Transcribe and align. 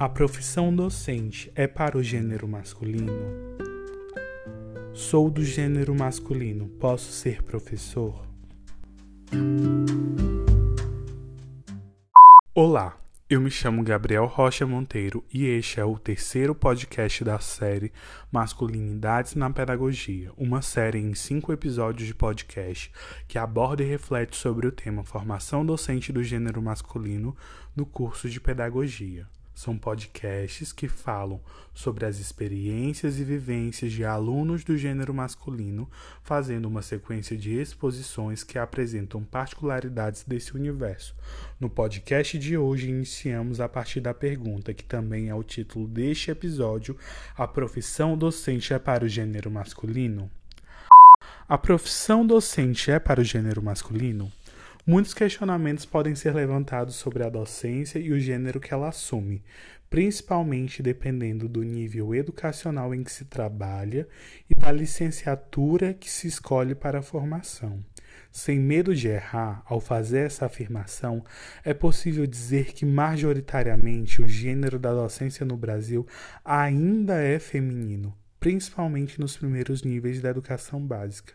A 0.00 0.08
profissão 0.08 0.72
docente 0.72 1.50
é 1.56 1.66
para 1.66 1.98
o 1.98 2.02
gênero 2.04 2.46
masculino? 2.46 3.12
Sou 4.94 5.28
do 5.28 5.44
gênero 5.44 5.92
masculino, 5.92 6.68
posso 6.78 7.10
ser 7.10 7.42
professor? 7.42 8.24
Olá, 12.54 12.96
eu 13.28 13.40
me 13.40 13.50
chamo 13.50 13.82
Gabriel 13.82 14.26
Rocha 14.26 14.64
Monteiro 14.64 15.24
e 15.34 15.46
este 15.46 15.80
é 15.80 15.84
o 15.84 15.98
terceiro 15.98 16.54
podcast 16.54 17.24
da 17.24 17.40
série 17.40 17.92
Masculinidades 18.30 19.34
na 19.34 19.50
Pedagogia, 19.50 20.30
uma 20.36 20.62
série 20.62 21.00
em 21.00 21.12
cinco 21.12 21.52
episódios 21.52 22.06
de 22.06 22.14
podcast 22.14 22.92
que 23.26 23.36
aborda 23.36 23.82
e 23.82 23.86
reflete 23.86 24.36
sobre 24.36 24.68
o 24.68 24.70
tema 24.70 25.02
Formação 25.02 25.66
Docente 25.66 26.12
do 26.12 26.22
Gênero 26.22 26.62
Masculino 26.62 27.36
no 27.74 27.84
curso 27.84 28.30
de 28.30 28.40
Pedagogia. 28.40 29.26
São 29.58 29.76
podcasts 29.76 30.70
que 30.70 30.86
falam 30.86 31.40
sobre 31.74 32.06
as 32.06 32.20
experiências 32.20 33.18
e 33.18 33.24
vivências 33.24 33.90
de 33.90 34.04
alunos 34.04 34.62
do 34.62 34.78
gênero 34.78 35.12
masculino, 35.12 35.90
fazendo 36.22 36.66
uma 36.66 36.80
sequência 36.80 37.36
de 37.36 37.60
exposições 37.60 38.44
que 38.44 38.56
apresentam 38.56 39.24
particularidades 39.24 40.22
desse 40.22 40.54
universo. 40.54 41.12
No 41.58 41.68
podcast 41.68 42.38
de 42.38 42.56
hoje, 42.56 42.88
iniciamos 42.88 43.60
a 43.60 43.68
partir 43.68 43.98
da 43.98 44.14
pergunta, 44.14 44.72
que 44.72 44.84
também 44.84 45.28
é 45.28 45.34
o 45.34 45.42
título 45.42 45.88
deste 45.88 46.30
episódio: 46.30 46.96
A 47.36 47.48
profissão 47.48 48.16
docente 48.16 48.72
é 48.72 48.78
para 48.78 49.06
o 49.06 49.08
gênero 49.08 49.50
masculino? 49.50 50.30
A 51.48 51.58
profissão 51.58 52.24
docente 52.24 52.92
é 52.92 53.00
para 53.00 53.20
o 53.20 53.24
gênero 53.24 53.60
masculino? 53.60 54.30
Muitos 54.88 55.12
questionamentos 55.12 55.84
podem 55.84 56.14
ser 56.14 56.34
levantados 56.34 56.94
sobre 56.94 57.22
a 57.22 57.28
docência 57.28 57.98
e 57.98 58.10
o 58.10 58.18
gênero 58.18 58.58
que 58.58 58.72
ela 58.72 58.88
assume, 58.88 59.44
principalmente 59.90 60.82
dependendo 60.82 61.46
do 61.46 61.62
nível 61.62 62.14
educacional 62.14 62.94
em 62.94 63.04
que 63.04 63.12
se 63.12 63.26
trabalha 63.26 64.08
e 64.48 64.54
da 64.54 64.72
licenciatura 64.72 65.92
que 65.92 66.10
se 66.10 66.26
escolhe 66.26 66.74
para 66.74 67.00
a 67.00 67.02
formação. 67.02 67.84
Sem 68.32 68.58
medo 68.58 68.94
de 68.94 69.08
errar, 69.08 69.62
ao 69.66 69.78
fazer 69.78 70.20
essa 70.20 70.46
afirmação, 70.46 71.22
é 71.62 71.74
possível 71.74 72.26
dizer 72.26 72.72
que 72.72 72.86
majoritariamente 72.86 74.22
o 74.22 74.26
gênero 74.26 74.78
da 74.78 74.94
docência 74.94 75.44
no 75.44 75.58
Brasil 75.58 76.06
ainda 76.42 77.20
é 77.20 77.38
feminino, 77.38 78.16
principalmente 78.40 79.20
nos 79.20 79.36
primeiros 79.36 79.82
níveis 79.82 80.22
da 80.22 80.30
educação 80.30 80.80
básica. 80.80 81.34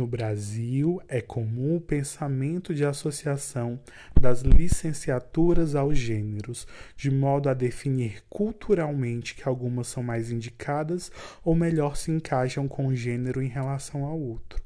No 0.00 0.06
Brasil, 0.06 0.98
é 1.08 1.20
comum 1.20 1.76
o 1.76 1.80
pensamento 1.80 2.74
de 2.74 2.86
associação 2.86 3.78
das 4.18 4.40
licenciaturas 4.40 5.74
aos 5.74 5.98
gêneros, 5.98 6.66
de 6.96 7.10
modo 7.10 7.50
a 7.50 7.52
definir 7.52 8.22
culturalmente 8.30 9.34
que 9.34 9.46
algumas 9.46 9.88
são 9.88 10.02
mais 10.02 10.30
indicadas 10.30 11.12
ou 11.44 11.54
melhor 11.54 11.96
se 11.96 12.10
encaixam 12.10 12.66
com 12.66 12.86
o 12.86 12.96
gênero 12.96 13.42
em 13.42 13.48
relação 13.48 14.06
ao 14.06 14.18
outro. 14.18 14.58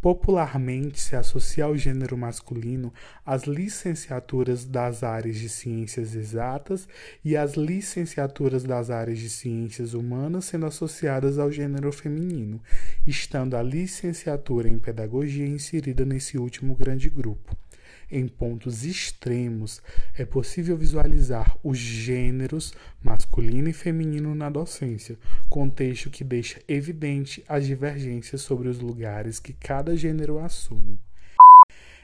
Popularmente 0.00 1.00
se 1.00 1.16
associa 1.16 1.64
ao 1.64 1.76
gênero 1.76 2.16
masculino 2.16 2.92
as 3.24 3.42
licenciaturas 3.44 4.64
das 4.64 5.02
áreas 5.02 5.36
de 5.36 5.48
ciências 5.48 6.14
exatas 6.14 6.86
e 7.24 7.36
as 7.36 7.54
licenciaturas 7.54 8.62
das 8.62 8.90
áreas 8.90 9.18
de 9.18 9.28
ciências 9.28 9.94
humanas 9.94 10.44
sendo 10.44 10.66
associadas 10.66 11.38
ao 11.38 11.50
gênero 11.50 11.90
feminino, 11.90 12.60
estando 13.04 13.56
a 13.56 13.62
licenciatura 13.62 14.68
em 14.76 14.78
pedagogia 14.78 15.46
inserida 15.46 16.04
nesse 16.04 16.38
último 16.38 16.74
grande 16.76 17.08
grupo. 17.08 17.56
Em 18.08 18.28
pontos 18.28 18.84
extremos, 18.84 19.82
é 20.14 20.24
possível 20.24 20.76
visualizar 20.76 21.58
os 21.64 21.76
gêneros 21.76 22.72
masculino 23.02 23.68
e 23.68 23.72
feminino 23.72 24.32
na 24.34 24.48
docência, 24.48 25.18
contexto 25.48 26.08
que 26.08 26.22
deixa 26.22 26.60
evidente 26.68 27.42
as 27.48 27.66
divergências 27.66 28.42
sobre 28.42 28.68
os 28.68 28.78
lugares 28.78 29.40
que 29.40 29.52
cada 29.52 29.96
gênero 29.96 30.38
assume. 30.38 31.00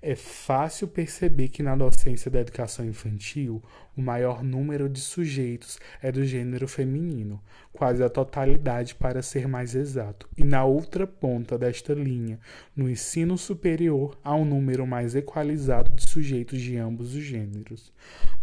É 0.00 0.14
fácil 0.14 0.86
perceber 0.86 1.48
que 1.48 1.60
na 1.60 1.74
docência 1.74 2.30
da 2.30 2.38
educação 2.38 2.84
infantil, 2.84 3.60
o 3.96 4.00
maior 4.00 4.44
número 4.44 4.88
de 4.88 5.00
sujeitos 5.00 5.76
é 6.00 6.12
do 6.12 6.24
gênero 6.24 6.68
feminino, 6.68 7.42
quase 7.72 8.04
a 8.04 8.08
totalidade 8.08 8.94
para 8.94 9.22
ser 9.22 9.48
mais 9.48 9.74
exato. 9.74 10.28
E 10.36 10.44
na 10.44 10.64
outra 10.64 11.04
ponta 11.04 11.58
desta 11.58 11.94
linha, 11.94 12.38
no 12.76 12.88
ensino 12.88 13.36
superior, 13.36 14.16
há 14.22 14.36
um 14.36 14.44
número 14.44 14.86
mais 14.86 15.16
equalizado 15.16 15.92
de 15.92 16.08
sujeitos 16.08 16.60
de 16.60 16.76
ambos 16.76 17.16
os 17.16 17.24
gêneros. 17.24 17.92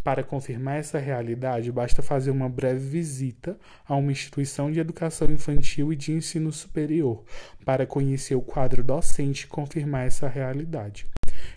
Para 0.04 0.26
confirmar 0.26 0.78
essa 0.78 1.00
realidade, 1.00 1.72
basta 1.72 2.02
fazer 2.02 2.32
uma 2.32 2.50
breve 2.50 2.86
visita 2.86 3.58
a 3.88 3.96
uma 3.96 4.12
instituição 4.12 4.70
de 4.70 4.82
educação 4.82 5.32
infantil 5.32 5.94
e 5.94 5.96
de 5.96 6.12
ensino 6.12 6.52
superior, 6.52 7.24
para 7.64 7.88
conhecer 7.88 8.36
o 8.36 8.42
quadro 8.42 8.84
docente 8.84 9.46
e 9.46 9.48
confirmar 9.48 10.06
essa 10.06 10.28
realidade. 10.28 11.08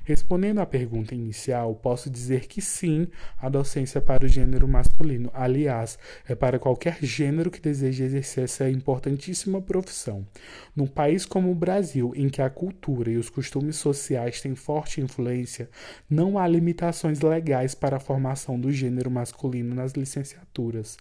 Respondendo 0.08 0.60
à 0.60 0.64
pergunta 0.64 1.14
inicial, 1.14 1.74
posso 1.74 2.08
dizer 2.08 2.46
que 2.46 2.62
sim, 2.62 3.08
a 3.36 3.46
docência 3.46 3.98
é 3.98 4.00
para 4.00 4.24
o 4.24 4.28
gênero 4.28 4.66
masculino. 4.66 5.30
Aliás, 5.34 5.98
é 6.26 6.34
para 6.34 6.58
qualquer 6.58 6.96
gênero 7.02 7.50
que 7.50 7.60
deseje 7.60 8.04
exercer 8.04 8.44
essa 8.44 8.70
importantíssima 8.70 9.60
profissão. 9.60 10.26
Num 10.74 10.86
país 10.86 11.26
como 11.26 11.50
o 11.50 11.54
Brasil, 11.54 12.14
em 12.16 12.30
que 12.30 12.40
a 12.40 12.48
cultura 12.48 13.10
e 13.10 13.18
os 13.18 13.28
costumes 13.28 13.76
sociais 13.76 14.40
têm 14.40 14.54
forte 14.54 15.02
influência, 15.02 15.68
não 16.08 16.38
há 16.38 16.48
limitações 16.48 17.20
legais 17.20 17.74
para 17.74 17.98
a 17.98 18.00
formação 18.00 18.58
do 18.58 18.72
gênero 18.72 19.10
masculino 19.10 19.74
nas 19.74 19.92
licenciaturas. 19.92 20.96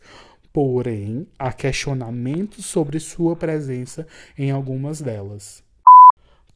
Porém, 0.52 1.26
há 1.40 1.54
questionamentos 1.54 2.66
sobre 2.66 3.00
sua 3.00 3.38
presença 3.38 4.06
em 4.38 4.52
algumas 4.52 5.00
delas. 5.00 5.66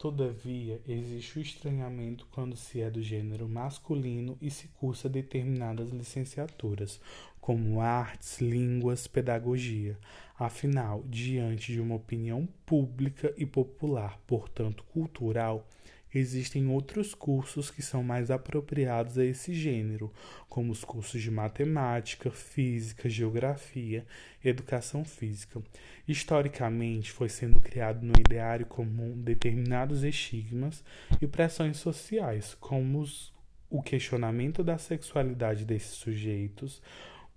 Todavia, 0.02 0.80
existe 0.84 1.38
o 1.38 1.42
estranhamento 1.42 2.26
quando 2.32 2.56
se 2.56 2.80
é 2.80 2.90
do 2.90 3.00
gênero 3.00 3.48
masculino 3.48 4.36
e 4.42 4.50
se 4.50 4.66
cursa 4.66 5.08
determinadas 5.08 5.90
licenciaturas, 5.90 7.00
como 7.40 7.80
artes, 7.80 8.40
línguas, 8.40 9.06
pedagogia. 9.06 9.96
Afinal, 10.36 11.04
diante 11.06 11.70
de 11.72 11.80
uma 11.80 11.94
opinião 11.94 12.48
pública 12.66 13.32
e 13.36 13.46
popular, 13.46 14.18
portanto 14.26 14.82
cultural, 14.92 15.68
existem 16.14 16.68
outros 16.68 17.14
cursos 17.14 17.70
que 17.70 17.82
são 17.82 18.02
mais 18.02 18.30
apropriados 18.30 19.18
a 19.18 19.24
esse 19.24 19.54
gênero, 19.54 20.12
como 20.48 20.70
os 20.70 20.84
cursos 20.84 21.22
de 21.22 21.30
matemática, 21.30 22.30
física, 22.30 23.08
geografia, 23.08 24.06
educação 24.44 25.04
física. 25.04 25.62
Historicamente, 26.06 27.10
foi 27.10 27.28
sendo 27.28 27.60
criado 27.60 28.04
no 28.04 28.12
ideário 28.18 28.66
comum 28.66 29.20
determinados 29.20 30.02
estigmas 30.04 30.84
e 31.20 31.26
pressões 31.26 31.78
sociais, 31.78 32.54
como 32.60 33.00
os, 33.00 33.32
o 33.70 33.82
questionamento 33.82 34.62
da 34.62 34.78
sexualidade 34.78 35.64
desses 35.64 35.94
sujeitos, 35.94 36.82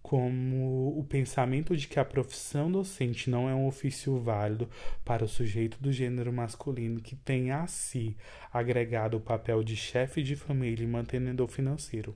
como 0.06 1.00
o 1.00 1.04
pensamento 1.04 1.76
de 1.76 1.88
que 1.88 2.00
a 2.00 2.06
profissão 2.06 2.72
docente 2.72 3.28
não 3.28 3.50
é 3.50 3.56
um 3.56 3.66
ofício 3.66 4.20
válido 4.20 4.70
para 5.04 5.26
o 5.26 5.28
sujeito 5.28 5.80
do 5.82 5.92
gênero 5.92 6.32
masculino 6.32 7.02
que 7.02 7.16
tem 7.16 7.50
a 7.50 7.66
si 7.66 8.16
agregado 8.54 9.18
o 9.18 9.20
papel 9.20 9.64
de 9.64 9.76
chefe 9.76 10.22
de 10.22 10.36
família 10.36 10.84
e 10.84 10.88
mantenedor 10.88 11.48
financeiro. 11.48 12.16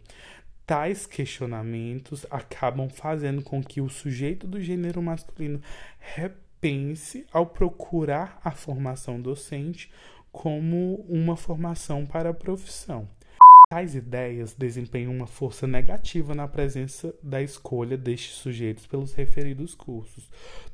Tais 0.68 1.08
questionamentos 1.08 2.28
acabam 2.30 2.88
fazendo 2.92 3.42
com 3.42 3.60
que 3.60 3.82
o 3.82 3.90
sujeito 3.90 4.46
do 4.46 4.62
gênero 4.62 5.02
masculino 5.02 5.60
repense 5.98 7.26
ao 7.34 7.48
procurar 7.48 8.40
a 8.44 8.52
formação 8.52 9.20
docente 9.20 9.92
como 10.32 11.04
uma 11.10 11.36
formação 11.36 12.06
para 12.06 12.30
a 12.30 12.36
profissão. 12.36 13.10
Tais 13.72 13.94
ideias 13.94 14.56
desempenham 14.56 15.14
uma 15.14 15.28
força 15.28 15.68
negativa 15.68 16.34
na 16.34 16.48
presença 16.48 17.14
da 17.22 17.40
escolha 17.40 17.96
destes 17.96 18.38
sujeitos 18.38 18.88
pelos 18.88 19.14
referidos 19.14 19.76
cursos. 19.76 20.28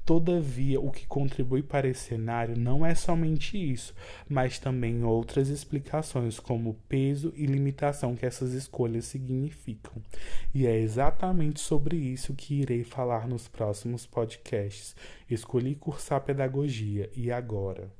Todavia, 0.05 0.79
o 0.79 0.89
que 0.89 1.05
contribui 1.05 1.61
para 1.61 1.89
esse 1.89 2.05
cenário 2.05 2.57
não 2.57 2.85
é 2.85 2.95
somente 2.95 3.57
isso, 3.57 3.93
mas 4.29 4.59
também 4.59 5.03
outras 5.03 5.49
explicações, 5.49 6.39
como 6.39 6.69
o 6.69 6.79
peso 6.87 7.33
e 7.35 7.45
limitação 7.45 8.15
que 8.15 8.25
essas 8.25 8.53
escolhas 8.53 9.03
significam. 9.03 10.01
E 10.53 10.65
é 10.65 10.79
exatamente 10.79 11.59
sobre 11.59 11.97
isso 11.97 12.33
que 12.33 12.61
irei 12.61 12.85
falar 12.85 13.27
nos 13.27 13.45
próximos 13.45 14.05
podcasts. 14.05 14.95
Escolhi 15.29 15.75
cursar 15.75 16.21
pedagogia 16.21 17.09
e 17.13 17.29
agora? 17.29 17.91